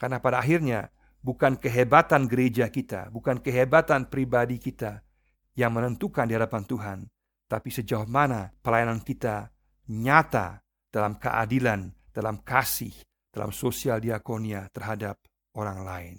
Karena 0.00 0.24
pada 0.24 0.40
akhirnya 0.40 0.88
bukan 1.20 1.60
kehebatan 1.60 2.24
gereja 2.32 2.72
kita, 2.72 3.12
bukan 3.12 3.44
kehebatan 3.44 4.08
pribadi 4.08 4.56
kita 4.56 5.04
yang 5.52 5.76
menentukan 5.76 6.24
di 6.24 6.32
hadapan 6.32 6.64
Tuhan. 6.64 6.98
Tapi 7.44 7.68
sejauh 7.68 8.08
mana 8.08 8.54
pelayanan 8.64 9.04
kita 9.04 9.52
nyata 9.90 10.62
dalam 10.90 11.16
keadilan, 11.16 11.90
dalam 12.10 12.42
kasih, 12.42 12.92
dalam 13.30 13.54
sosial 13.54 14.02
diakonia 14.02 14.66
terhadap 14.74 15.16
orang 15.54 15.86
lain. 15.86 16.16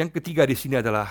Yang 0.00 0.20
ketiga 0.20 0.48
di 0.48 0.56
sini 0.56 0.80
adalah 0.80 1.08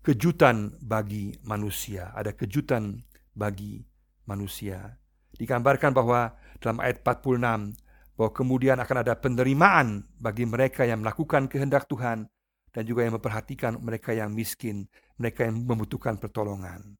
kejutan 0.00 0.78
bagi 0.78 1.34
manusia. 1.42 2.14
Ada 2.14 2.32
kejutan 2.32 3.02
bagi 3.34 3.82
manusia. 4.30 4.94
Digambarkan 5.34 5.90
bahwa 5.90 6.30
dalam 6.62 6.78
ayat 6.78 7.02
46 7.02 7.74
bahwa 8.14 8.30
kemudian 8.30 8.78
akan 8.78 8.96
ada 9.02 9.18
penerimaan 9.18 10.06
bagi 10.22 10.46
mereka 10.46 10.86
yang 10.86 11.02
melakukan 11.02 11.50
kehendak 11.50 11.90
Tuhan 11.90 12.30
dan 12.70 12.82
juga 12.86 13.02
yang 13.02 13.18
memperhatikan 13.18 13.82
mereka 13.82 14.14
yang 14.14 14.30
miskin, 14.30 14.86
mereka 15.18 15.46
yang 15.46 15.66
membutuhkan 15.66 16.18
pertolongan. 16.22 16.94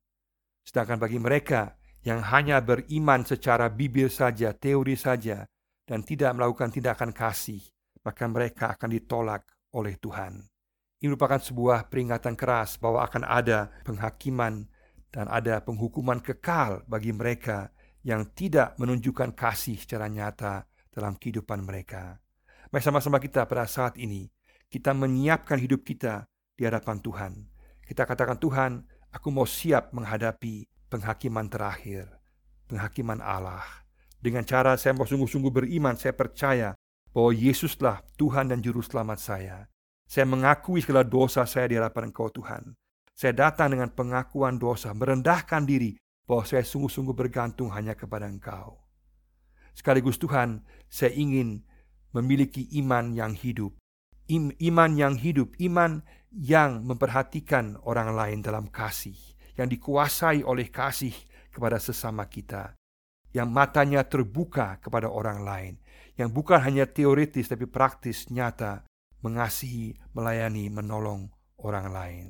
Sedangkan 0.67 0.99
bagi 0.99 1.23
mereka 1.23 1.79
yang 2.05 2.21
hanya 2.21 2.61
beriman 2.61 3.25
secara 3.25 3.73
bibir 3.73 4.13
saja, 4.13 4.53
teori 4.53 4.93
saja, 4.95 5.49
dan 5.89 6.05
tidak 6.05 6.37
melakukan 6.37 6.69
tindakan 6.69 7.17
kasih, 7.17 7.65
maka 8.05 8.29
mereka 8.29 8.77
akan 8.77 8.89
ditolak 8.93 9.49
oleh 9.73 9.97
Tuhan. 9.97 10.45
Ini 11.01 11.09
merupakan 11.13 11.41
sebuah 11.41 11.89
peringatan 11.89 12.37
keras 12.37 12.77
bahwa 12.77 13.05
akan 13.05 13.25
ada 13.25 13.73
penghakiman 13.85 14.69
dan 15.09 15.27
ada 15.33 15.65
penghukuman 15.65 16.21
kekal 16.21 16.85
bagi 16.85 17.13
mereka 17.13 17.73
yang 18.05 18.33
tidak 18.37 18.77
menunjukkan 18.77 19.33
kasih 19.33 19.81
secara 19.81 20.09
nyata 20.09 20.69
dalam 20.93 21.17
kehidupan 21.17 21.65
mereka. 21.65 22.21
Mari 22.69 22.85
sama-sama 22.85 23.17
kita 23.17 23.49
pada 23.49 23.65
saat 23.65 23.97
ini, 23.97 24.29
kita 24.69 24.93
menyiapkan 24.93 25.57
hidup 25.57 25.85
kita 25.85 26.29
di 26.53 26.69
hadapan 26.69 27.01
Tuhan. 27.01 27.33
Kita 27.85 28.09
katakan, 28.09 28.41
Tuhan, 28.41 28.85
aku 29.13 29.29
mau 29.29 29.49
siap 29.49 29.93
menghadapi 29.93 30.74
penghakiman 30.95 31.51
terakhir, 31.51 32.07
penghakiman 32.71 33.19
Allah. 33.19 33.67
Dengan 34.23 34.47
cara 34.47 34.79
saya 34.79 34.95
mau 34.95 35.03
sungguh-sungguh 35.03 35.51
beriman, 35.51 35.99
saya 35.99 36.15
percaya 36.15 36.79
bahwa 37.11 37.35
Yesuslah 37.35 37.99
Tuhan 38.15 38.55
dan 38.55 38.63
Juru 38.63 38.79
Selamat 38.79 39.19
saya. 39.19 39.67
Saya 40.07 40.23
mengakui 40.31 40.79
segala 40.79 41.03
dosa 41.03 41.43
saya 41.51 41.67
di 41.67 41.75
hadapan 41.75 42.15
Engkau 42.15 42.31
Tuhan. 42.31 42.79
Saya 43.11 43.35
datang 43.35 43.75
dengan 43.75 43.91
pengakuan 43.91 44.55
dosa, 44.55 44.95
merendahkan 44.95 45.67
diri 45.67 45.99
bahwa 46.31 46.47
saya 46.47 46.63
sungguh-sungguh 46.63 47.15
bergantung 47.15 47.75
hanya 47.75 47.99
kepada 47.99 48.31
Engkau. 48.31 48.79
Sekaligus 49.75 50.15
Tuhan, 50.23 50.63
saya 50.87 51.11
ingin 51.11 51.67
memiliki 52.15 52.71
iman 52.79 53.11
yang 53.11 53.35
hidup. 53.35 53.75
iman 54.31 54.91
yang 54.97 55.21
hidup, 55.21 55.53
iman 55.61 56.01
yang 56.33 56.87
memperhatikan 56.87 57.77
orang 57.85 58.17
lain 58.17 58.41
dalam 58.41 58.73
kasih, 58.73 59.34
yang 59.55 59.71
dikuasai 59.71 60.43
oleh 60.43 60.71
kasih 60.71 61.15
kepada 61.55 61.79
sesama 61.79 62.27
kita, 62.27 62.75
yang 63.31 63.51
matanya 63.51 64.03
terbuka 64.03 64.79
kepada 64.83 65.11
orang 65.11 65.43
lain, 65.43 65.75
yang 66.19 66.31
bukan 66.31 66.59
hanya 66.63 66.87
teoritis 66.87 67.51
tapi 67.51 67.67
praktis 67.67 68.31
nyata 68.31 68.87
mengasihi, 69.25 69.97
melayani, 70.13 70.69
menolong 70.69 71.33
orang 71.65 71.87
lain. 71.89 72.27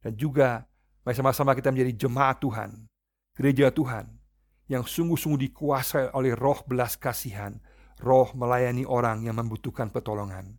Dan 0.00 0.16
juga 0.16 0.64
mari 1.04 1.14
sama-sama 1.14 1.52
kita 1.52 1.68
menjadi 1.68 2.08
jemaat 2.08 2.40
Tuhan, 2.40 2.88
gereja 3.36 3.68
Tuhan 3.68 4.08
yang 4.72 4.84
sungguh-sungguh 4.84 5.50
dikuasai 5.50 6.16
oleh 6.16 6.32
roh 6.32 6.64
belas 6.64 6.96
kasihan, 6.96 7.60
roh 8.00 8.32
melayani 8.32 8.88
orang 8.88 9.28
yang 9.28 9.36
membutuhkan 9.36 9.92
pertolongan. 9.92 10.56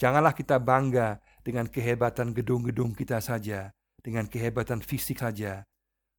Janganlah 0.00 0.32
kita 0.32 0.56
bangga 0.58 1.20
dengan 1.44 1.68
kehebatan 1.68 2.32
gedung-gedung 2.32 2.96
kita 2.96 3.20
saja, 3.20 3.70
dengan 4.00 4.26
kehebatan 4.26 4.80
fisik 4.80 5.20
saja. 5.20 5.64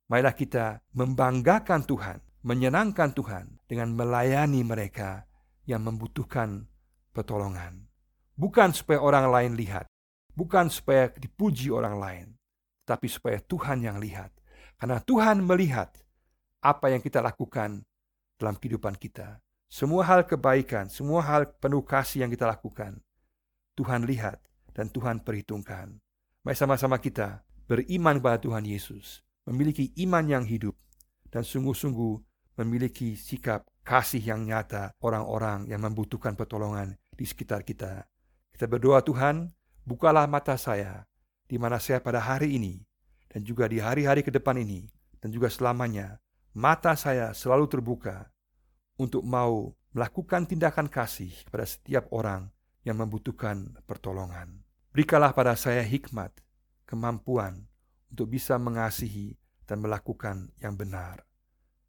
Marilah 0.08 0.36
kita 0.36 0.82
membanggakan 0.94 1.84
Tuhan, 1.88 2.20
menyenangkan 2.46 3.14
Tuhan 3.14 3.62
dengan 3.70 3.94
melayani 3.96 4.62
mereka 4.66 5.26
yang 5.66 5.86
membutuhkan 5.86 6.68
pertolongan. 7.16 7.88
Bukan 8.36 8.74
supaya 8.74 9.00
orang 9.00 9.30
lain 9.30 9.54
lihat, 9.56 9.86
bukan 10.34 10.68
supaya 10.72 11.12
dipuji 11.14 11.70
orang 11.70 11.96
lain, 12.00 12.28
tapi 12.84 13.08
supaya 13.08 13.38
Tuhan 13.40 13.86
yang 13.86 14.02
lihat. 14.02 14.34
Karena 14.82 14.98
Tuhan 14.98 15.46
melihat 15.46 15.94
apa 16.62 16.90
yang 16.90 17.02
kita 17.02 17.22
lakukan 17.22 17.86
dalam 18.42 18.58
kehidupan 18.58 18.98
kita. 18.98 19.38
Semua 19.72 20.04
hal 20.04 20.28
kebaikan, 20.28 20.90
semua 20.92 21.24
hal 21.24 21.48
penuh 21.62 21.86
kasih 21.86 22.26
yang 22.26 22.32
kita 22.34 22.44
lakukan, 22.44 23.00
Tuhan 23.78 24.04
lihat 24.04 24.42
dan 24.76 24.92
Tuhan 24.92 25.24
perhitungkan. 25.24 25.96
Mari 26.44 26.58
sama-sama 26.58 26.98
kita 26.98 27.46
beriman 27.72 28.20
kepada 28.20 28.44
Tuhan 28.44 28.68
Yesus, 28.68 29.24
memiliki 29.48 29.96
iman 30.04 30.28
yang 30.28 30.44
hidup, 30.44 30.76
dan 31.32 31.48
sungguh-sungguh 31.48 32.20
memiliki 32.60 33.16
sikap 33.16 33.64
kasih 33.88 34.20
yang 34.20 34.44
nyata 34.44 34.92
orang-orang 35.00 35.72
yang 35.72 35.80
membutuhkan 35.80 36.36
pertolongan 36.36 37.00
di 37.16 37.24
sekitar 37.24 37.64
kita. 37.64 38.04
Kita 38.52 38.68
berdoa 38.68 39.00
Tuhan, 39.00 39.56
bukalah 39.88 40.28
mata 40.28 40.60
saya, 40.60 41.08
di 41.48 41.56
mana 41.56 41.80
saya 41.80 42.04
pada 42.04 42.20
hari 42.20 42.60
ini, 42.60 42.84
dan 43.32 43.48
juga 43.48 43.72
di 43.72 43.80
hari-hari 43.80 44.20
ke 44.20 44.36
depan 44.36 44.60
ini, 44.60 44.92
dan 45.24 45.32
juga 45.32 45.48
selamanya, 45.48 46.20
mata 46.52 46.92
saya 47.00 47.32
selalu 47.32 47.72
terbuka 47.72 48.28
untuk 49.00 49.24
mau 49.24 49.72
melakukan 49.96 50.44
tindakan 50.44 50.92
kasih 50.92 51.32
kepada 51.48 51.64
setiap 51.64 52.12
orang 52.12 52.52
yang 52.84 53.00
membutuhkan 53.00 53.80
pertolongan. 53.88 54.60
Berikanlah 54.92 55.32
pada 55.32 55.56
saya 55.56 55.80
hikmat, 55.88 56.36
kemampuan 56.92 57.64
untuk 58.12 58.28
bisa 58.36 58.60
mengasihi 58.60 59.40
dan 59.64 59.80
melakukan 59.80 60.52
yang 60.60 60.76
benar. 60.76 61.24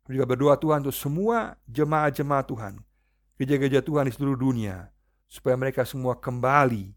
Juga 0.06 0.22
berdoa 0.22 0.54
Tuhan 0.54 0.86
untuk 0.86 0.94
semua 0.94 1.58
jemaat-jemaat 1.66 2.46
Tuhan, 2.46 2.74
gereja-gereja 3.34 3.82
Tuhan 3.82 4.06
di 4.06 4.14
seluruh 4.14 4.38
dunia, 4.38 4.94
supaya 5.26 5.58
mereka 5.58 5.82
semua 5.82 6.22
kembali 6.22 6.94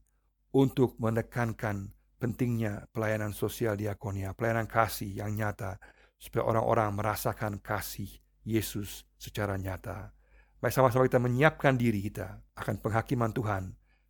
untuk 0.53 0.93
menekankan 1.01 1.89
pentingnya 2.21 2.85
pelayanan 2.93 3.33
sosial 3.33 3.73
diakonia, 3.73 4.37
pelayanan 4.37 4.69
kasih 4.69 5.09
yang 5.09 5.33
nyata 5.33 5.81
supaya 6.15 6.47
orang-orang 6.47 6.95
merasakan 6.95 7.59
kasih 7.59 8.09
Yesus 8.45 9.03
secara 9.17 9.57
nyata. 9.57 10.13
Mari 10.61 10.73
sama-sama 10.73 11.05
kita 11.05 11.21
menyiapkan 11.21 11.75
diri 11.77 12.01
kita 12.09 12.41
akan 12.57 12.81
penghakiman 12.81 13.29
Tuhan, 13.35 13.63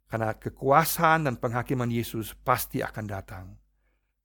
karena 0.08 0.32
kekuasaan 0.38 1.28
dan 1.28 1.36
penghakiman 1.36 1.90
Yesus 1.90 2.32
pasti 2.46 2.80
akan 2.80 3.06
datang. 3.10 3.46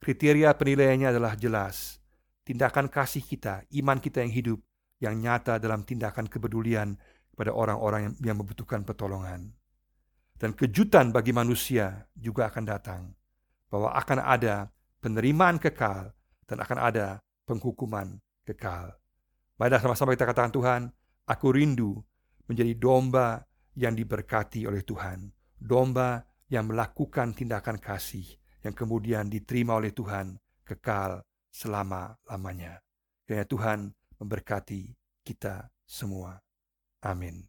Kriteria 0.01 0.57
penilaiannya 0.57 1.13
adalah 1.13 1.37
jelas. 1.37 2.01
Tindakan 2.49 2.89
kasih 2.89 3.21
kita, 3.21 3.69
iman 3.85 4.01
kita 4.01 4.25
yang 4.25 4.33
hidup, 4.33 4.61
yang 4.97 5.21
nyata 5.21 5.61
dalam 5.61 5.85
tindakan 5.85 6.25
kepedulian 6.25 6.97
kepada 7.37 7.53
orang-orang 7.53 8.17
yang 8.25 8.41
membutuhkan 8.41 8.81
pertolongan. 8.81 9.53
Dan 10.41 10.57
kejutan 10.57 11.13
bagi 11.13 11.37
manusia 11.37 12.09
juga 12.17 12.49
akan 12.49 12.65
datang, 12.65 13.13
bahwa 13.69 13.93
akan 13.93 14.25
ada 14.25 14.73
penerimaan 15.05 15.61
kekal 15.61 16.17
dan 16.49 16.65
akan 16.65 16.79
ada 16.81 17.21
penghukuman 17.45 18.17
kekal. 18.49 18.97
Mari 19.61 19.77
sama-sama 19.85 20.17
kita 20.17 20.25
katakan 20.25 20.49
Tuhan, 20.49 20.81
aku 21.29 21.53
rindu 21.53 22.01
menjadi 22.49 22.73
domba 22.73 23.45
yang 23.77 23.93
diberkati 23.93 24.65
oleh 24.65 24.81
Tuhan. 24.81 25.29
Domba 25.61 26.25
yang 26.49 26.73
melakukan 26.73 27.37
tindakan 27.37 27.77
kasih 27.77 28.40
yang 28.61 28.75
kemudian 28.77 29.29
diterima 29.29 29.77
oleh 29.77 29.93
Tuhan 29.93 30.37
kekal 30.65 31.25
selama-lamanya. 31.51 32.79
Kiranya 33.25 33.47
Tuhan 33.49 33.79
memberkati 34.21 34.93
kita 35.25 35.69
semua. 35.87 36.39
Amin. 37.03 37.47